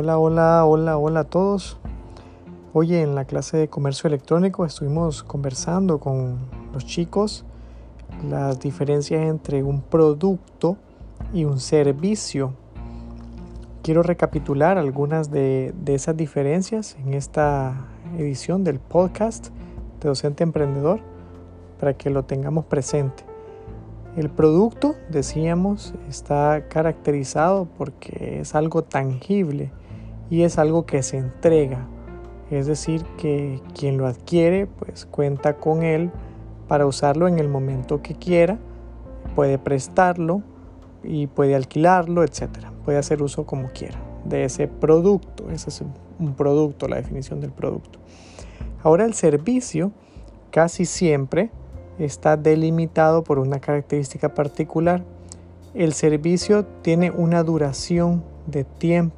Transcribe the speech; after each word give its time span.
Hola, 0.00 0.16
hola, 0.16 0.64
hola, 0.64 0.96
hola 0.96 1.20
a 1.20 1.24
todos. 1.24 1.76
Hoy 2.72 2.94
en 2.94 3.16
la 3.16 3.24
clase 3.24 3.56
de 3.56 3.66
comercio 3.66 4.06
electrónico 4.06 4.64
estuvimos 4.64 5.24
conversando 5.24 5.98
con 5.98 6.38
los 6.72 6.86
chicos 6.86 7.44
las 8.30 8.60
diferencias 8.60 9.22
entre 9.22 9.64
un 9.64 9.80
producto 9.80 10.76
y 11.34 11.46
un 11.46 11.58
servicio. 11.58 12.54
Quiero 13.82 14.04
recapitular 14.04 14.78
algunas 14.78 15.32
de, 15.32 15.74
de 15.82 15.96
esas 15.96 16.16
diferencias 16.16 16.96
en 17.04 17.14
esta 17.14 17.88
edición 18.16 18.62
del 18.62 18.78
podcast 18.78 19.48
de 20.00 20.08
Docente 20.08 20.44
Emprendedor 20.44 21.00
para 21.80 21.94
que 21.94 22.08
lo 22.08 22.22
tengamos 22.22 22.66
presente. 22.66 23.24
El 24.16 24.30
producto, 24.30 24.94
decíamos, 25.08 25.92
está 26.08 26.68
caracterizado 26.68 27.66
porque 27.76 28.38
es 28.42 28.54
algo 28.54 28.84
tangible 28.84 29.72
y 30.30 30.42
es 30.42 30.58
algo 30.58 30.86
que 30.86 31.02
se 31.02 31.18
entrega. 31.18 31.86
Es 32.50 32.66
decir, 32.66 33.04
que 33.18 33.60
quien 33.74 33.98
lo 33.98 34.06
adquiere 34.06 34.66
pues 34.66 35.06
cuenta 35.06 35.56
con 35.56 35.82
él 35.82 36.10
para 36.66 36.86
usarlo 36.86 37.28
en 37.28 37.38
el 37.38 37.48
momento 37.48 38.02
que 38.02 38.14
quiera, 38.14 38.58
puede 39.34 39.58
prestarlo 39.58 40.42
y 41.02 41.26
puede 41.26 41.54
alquilarlo, 41.54 42.22
etc. 42.24 42.48
Puede 42.84 42.98
hacer 42.98 43.22
uso 43.22 43.46
como 43.46 43.68
quiera 43.68 43.98
de 44.24 44.44
ese 44.44 44.68
producto. 44.68 45.50
Ese 45.50 45.70
es 45.70 45.82
un 46.18 46.34
producto, 46.34 46.88
la 46.88 46.96
definición 46.96 47.40
del 47.40 47.52
producto. 47.52 47.98
Ahora 48.82 49.04
el 49.04 49.14
servicio 49.14 49.92
casi 50.50 50.84
siempre 50.84 51.50
está 51.98 52.36
delimitado 52.36 53.24
por 53.24 53.38
una 53.38 53.60
característica 53.60 54.34
particular. 54.34 55.04
El 55.74 55.92
servicio 55.92 56.64
tiene 56.82 57.10
una 57.10 57.42
duración 57.42 58.24
de 58.46 58.64
tiempo 58.64 59.17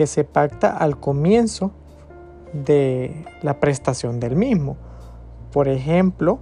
que 0.00 0.06
se 0.06 0.24
pacta 0.24 0.74
al 0.74 0.98
comienzo 0.98 1.72
de 2.54 3.26
la 3.42 3.60
prestación 3.60 4.18
del 4.18 4.34
mismo. 4.34 4.78
Por 5.52 5.68
ejemplo, 5.68 6.38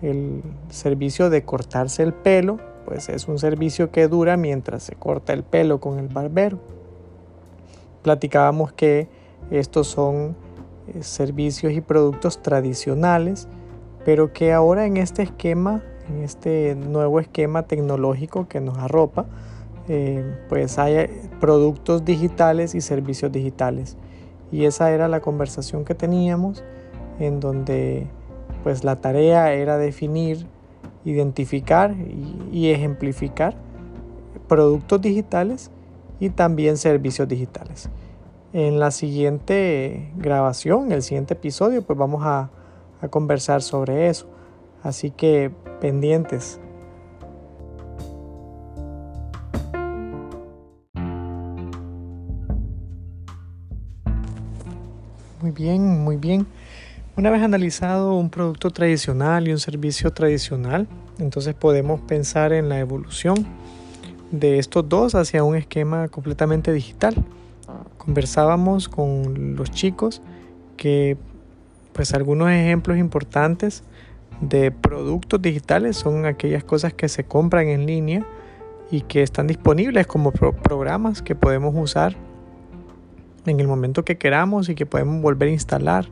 el 0.00 0.42
servicio 0.70 1.28
de 1.28 1.44
cortarse 1.44 2.02
el 2.02 2.14
pelo, 2.14 2.58
pues 2.86 3.10
es 3.10 3.28
un 3.28 3.38
servicio 3.38 3.90
que 3.90 4.08
dura 4.08 4.38
mientras 4.38 4.84
se 4.84 4.94
corta 4.94 5.34
el 5.34 5.42
pelo 5.44 5.78
con 5.78 5.98
el 5.98 6.08
barbero. 6.08 6.58
Platicábamos 8.00 8.72
que 8.72 9.08
estos 9.50 9.88
son 9.88 10.34
eh, 10.86 11.02
servicios 11.02 11.74
y 11.74 11.82
productos 11.82 12.40
tradicionales 12.40 13.46
pero 14.06 14.32
que 14.32 14.54
ahora 14.54 14.86
en 14.86 14.96
este 14.96 15.20
esquema, 15.22 15.82
en 16.08 16.22
este 16.22 16.74
nuevo 16.76 17.20
esquema 17.20 17.64
tecnológico 17.64 18.48
que 18.48 18.62
nos 18.62 18.78
arropa, 18.78 19.26
eh, 19.88 20.24
pues 20.48 20.78
hay 20.78 21.08
productos 21.40 22.04
digitales 22.04 22.74
y 22.74 22.80
servicios 22.80 23.32
digitales. 23.32 23.96
Y 24.50 24.64
esa 24.64 24.90
era 24.90 25.08
la 25.08 25.20
conversación 25.20 25.84
que 25.84 25.94
teníamos 25.94 26.62
en 27.18 27.40
donde 27.40 28.06
pues 28.62 28.84
la 28.84 29.00
tarea 29.00 29.52
era 29.52 29.78
definir, 29.78 30.46
identificar 31.04 31.94
y 32.52 32.70
ejemplificar 32.70 33.54
productos 34.46 35.00
digitales 35.00 35.70
y 36.20 36.30
también 36.30 36.76
servicios 36.76 37.26
digitales. 37.26 37.88
En 38.52 38.78
la 38.78 38.90
siguiente 38.90 40.12
grabación, 40.16 40.92
el 40.92 41.02
siguiente 41.02 41.34
episodio, 41.34 41.82
pues 41.82 41.98
vamos 41.98 42.22
a 42.24 42.50
conversar 43.10 43.62
sobre 43.62 44.08
eso. 44.08 44.26
Así 44.82 45.10
que 45.10 45.50
pendientes. 45.80 46.60
Muy 55.42 55.50
bien, 55.50 56.04
muy 56.04 56.18
bien. 56.18 56.46
Una 57.16 57.28
vez 57.28 57.42
analizado 57.42 58.14
un 58.14 58.30
producto 58.30 58.70
tradicional 58.70 59.48
y 59.48 59.50
un 59.50 59.58
servicio 59.58 60.12
tradicional, 60.12 60.86
entonces 61.18 61.52
podemos 61.52 62.00
pensar 62.02 62.52
en 62.52 62.68
la 62.68 62.78
evolución 62.78 63.44
de 64.30 64.60
estos 64.60 64.88
dos 64.88 65.16
hacia 65.16 65.42
un 65.42 65.56
esquema 65.56 66.06
completamente 66.06 66.72
digital. 66.72 67.16
Conversábamos 67.98 68.88
con 68.88 69.56
los 69.56 69.72
chicos 69.72 70.22
que 70.76 71.16
pues 71.92 72.14
algunos 72.14 72.48
ejemplos 72.48 72.98
importantes 72.98 73.82
de 74.40 74.70
productos 74.70 75.42
digitales 75.42 75.96
son 75.96 76.24
aquellas 76.24 76.62
cosas 76.62 76.94
que 76.94 77.08
se 77.08 77.24
compran 77.24 77.66
en 77.66 77.84
línea 77.84 78.24
y 78.92 79.00
que 79.00 79.24
están 79.24 79.48
disponibles 79.48 80.06
como 80.06 80.30
programas 80.30 81.20
que 81.20 81.34
podemos 81.34 81.74
usar 81.76 82.14
en 83.46 83.60
el 83.60 83.66
momento 83.66 84.04
que 84.04 84.18
queramos 84.18 84.68
y 84.68 84.74
que 84.74 84.86
podemos 84.86 85.20
volver 85.22 85.48
a 85.48 85.52
instalar. 85.52 86.06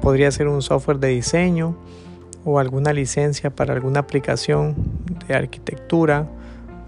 Podría 0.00 0.30
ser 0.30 0.48
un 0.48 0.62
software 0.62 0.98
de 0.98 1.08
diseño 1.08 1.76
o 2.44 2.58
alguna 2.58 2.92
licencia 2.92 3.50
para 3.50 3.74
alguna 3.74 4.00
aplicación 4.00 4.74
de 5.26 5.34
arquitectura 5.34 6.28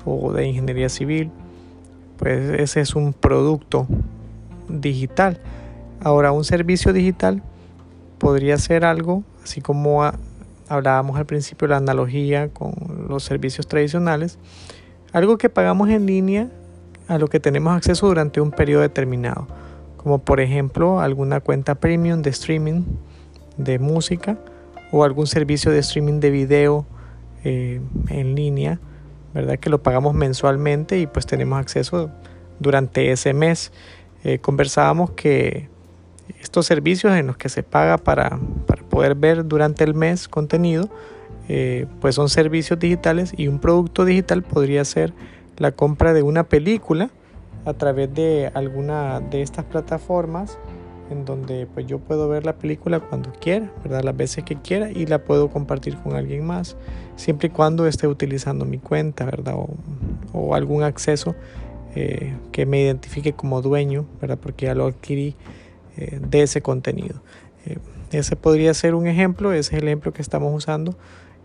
o 0.04 0.32
de 0.32 0.46
ingeniería 0.46 0.88
civil. 0.88 1.30
Pues 2.16 2.60
ese 2.60 2.80
es 2.80 2.94
un 2.94 3.12
producto 3.12 3.86
digital. 4.68 5.40
Ahora, 6.02 6.32
un 6.32 6.44
servicio 6.44 6.92
digital 6.92 7.42
podría 8.18 8.56
ser 8.58 8.84
algo, 8.84 9.24
así 9.42 9.60
como 9.60 10.02
hablábamos 10.68 11.16
al 11.18 11.26
principio, 11.26 11.68
la 11.68 11.76
analogía 11.76 12.48
con 12.48 12.72
los 13.08 13.24
servicios 13.24 13.66
tradicionales, 13.66 14.38
algo 15.12 15.36
que 15.38 15.48
pagamos 15.48 15.90
en 15.90 16.06
línea 16.06 16.48
a 17.08 17.18
lo 17.18 17.28
que 17.28 17.40
tenemos 17.40 17.74
acceso 17.74 18.06
durante 18.06 18.40
un 18.40 18.50
periodo 18.50 18.82
determinado, 18.82 19.46
como 19.96 20.18
por 20.18 20.40
ejemplo 20.40 21.00
alguna 21.00 21.40
cuenta 21.40 21.74
premium 21.74 22.22
de 22.22 22.30
streaming 22.30 22.82
de 23.56 23.78
música 23.78 24.38
o 24.90 25.04
algún 25.04 25.26
servicio 25.26 25.70
de 25.70 25.78
streaming 25.78 26.20
de 26.20 26.30
video 26.30 26.86
eh, 27.44 27.80
en 28.08 28.34
línea, 28.34 28.78
¿verdad? 29.34 29.58
Que 29.58 29.70
lo 29.70 29.82
pagamos 29.82 30.14
mensualmente 30.14 30.98
y 30.98 31.06
pues 31.06 31.26
tenemos 31.26 31.58
acceso 31.58 32.10
durante 32.60 33.10
ese 33.10 33.32
mes. 33.32 33.72
Eh, 34.24 34.38
conversábamos 34.38 35.10
que 35.12 35.68
estos 36.40 36.66
servicios 36.66 37.14
en 37.14 37.26
los 37.26 37.36
que 37.36 37.48
se 37.48 37.62
paga 37.62 37.98
para, 37.98 38.38
poder 38.88 39.14
ver 39.14 39.46
durante 39.46 39.84
el 39.84 39.94
mes 39.94 40.28
contenido, 40.28 40.88
eh, 41.48 41.86
pues 42.00 42.14
son 42.14 42.28
servicios 42.28 42.78
digitales 42.78 43.32
y 43.36 43.48
un 43.48 43.58
producto 43.58 44.04
digital 44.04 44.42
podría 44.42 44.84
ser 44.84 45.12
la 45.62 45.70
compra 45.70 46.12
de 46.12 46.22
una 46.22 46.42
película 46.42 47.10
a 47.64 47.72
través 47.74 48.12
de 48.12 48.50
alguna 48.52 49.20
de 49.20 49.42
estas 49.42 49.64
plataformas 49.64 50.58
en 51.08 51.24
donde 51.24 51.68
pues 51.72 51.86
yo 51.86 52.00
puedo 52.00 52.28
ver 52.28 52.44
la 52.44 52.54
película 52.54 52.98
cuando 52.98 53.30
quiera, 53.30 53.70
¿verdad? 53.84 54.02
Las 54.02 54.16
veces 54.16 54.42
que 54.42 54.56
quiera 54.56 54.90
y 54.90 55.06
la 55.06 55.22
puedo 55.22 55.50
compartir 55.50 55.96
con 55.98 56.16
alguien 56.16 56.44
más, 56.44 56.76
siempre 57.14 57.46
y 57.46 57.50
cuando 57.50 57.86
esté 57.86 58.08
utilizando 58.08 58.64
mi 58.64 58.78
cuenta, 58.78 59.24
¿verdad? 59.24 59.54
O, 60.32 60.54
algún 60.56 60.82
acceso 60.82 61.36
eh, 61.94 62.34
que 62.50 62.66
me 62.66 62.80
identifique 62.80 63.32
como 63.32 63.62
dueño, 63.62 64.06
¿verdad? 64.20 64.38
Porque 64.42 64.66
ya 64.66 64.74
lo 64.74 64.86
adquirí 64.86 65.36
eh, 65.96 66.18
de 66.28 66.42
ese 66.42 66.60
contenido. 66.60 67.22
Eh, 67.66 67.78
ese 68.10 68.34
podría 68.34 68.74
ser 68.74 68.96
un 68.96 69.06
ejemplo, 69.06 69.52
ese 69.52 69.76
es 69.76 69.82
el 69.82 69.86
ejemplo 69.86 70.12
que 70.12 70.22
estamos 70.22 70.52
usando. 70.52 70.96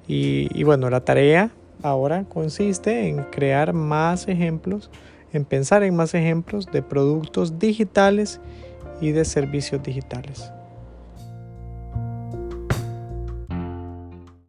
Y, 0.07 0.49
y 0.59 0.63
bueno, 0.63 0.89
la 0.89 1.01
tarea 1.01 1.51
ahora 1.83 2.23
consiste 2.25 3.07
en 3.07 3.23
crear 3.23 3.73
más 3.73 4.27
ejemplos, 4.27 4.89
en 5.33 5.45
pensar 5.45 5.83
en 5.83 5.95
más 5.95 6.13
ejemplos 6.13 6.65
de 6.67 6.81
productos 6.81 7.59
digitales 7.59 8.39
y 9.01 9.11
de 9.11 9.25
servicios 9.25 9.83
digitales. 9.83 10.51